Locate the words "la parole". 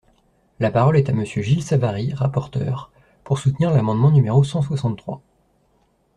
0.59-0.97